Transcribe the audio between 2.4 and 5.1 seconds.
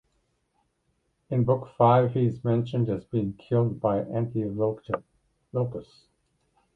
mentioned as being killed by Antilochus.